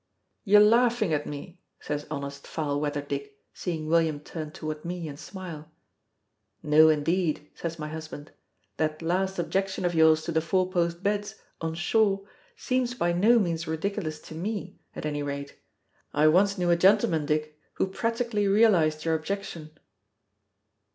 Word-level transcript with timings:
"You're 0.43 0.61
laughing 0.61 1.13
at 1.13 1.27
me," 1.27 1.59
says 1.79 2.07
honest 2.09 2.47
Foul 2.47 2.81
weather 2.81 3.03
Dick, 3.03 3.37
seeing 3.53 3.85
William 3.87 4.19
turn 4.19 4.49
toward 4.49 4.83
me 4.83 5.07
and 5.07 5.19
smile. 5.19 5.69
"No, 6.63 6.89
indeed," 6.89 7.51
says 7.53 7.77
my 7.77 7.87
husband; 7.87 8.31
"that 8.77 9.03
last 9.03 9.37
objection 9.37 9.85
of 9.85 9.93
yours 9.93 10.23
to 10.23 10.31
the 10.31 10.41
four 10.41 10.71
post 10.71 11.03
beds 11.03 11.35
on 11.61 11.75
shore 11.75 12.27
seems 12.55 12.95
by 12.95 13.13
no 13.13 13.37
means 13.37 13.67
ridiculous 13.67 14.19
to 14.21 14.33
me, 14.33 14.79
at 14.95 15.05
any 15.05 15.21
rate. 15.21 15.59
I 16.15 16.25
once 16.29 16.57
knew 16.57 16.71
a 16.71 16.75
gentleman, 16.75 17.27
Dick, 17.27 17.59
who 17.73 17.85
practically 17.87 18.47
realized 18.47 19.05
your 19.05 19.13
objection." 19.13 19.69